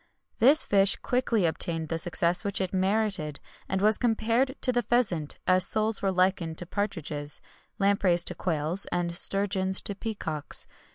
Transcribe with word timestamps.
This 0.39 0.63
fish 0.63 0.95
quickly 0.95 1.45
obtained 1.45 1.89
the 1.89 1.99
success 1.99 2.43
which 2.43 2.59
it 2.59 2.73
merited, 2.73 3.39
and 3.69 3.83
was 3.83 3.99
compared 3.99 4.55
to 4.61 4.71
the 4.71 4.81
pheasant, 4.81 5.37
as 5.45 5.63
soles 5.67 6.01
were 6.01 6.11
likened 6.11 6.57
to 6.57 6.65
partridges, 6.65 7.39
lampreys 7.77 8.25
to 8.25 8.33
quails, 8.33 8.87
and 8.91 9.11
sturgeons 9.11 9.79
to 9.83 9.93
peacocks. 9.93 10.65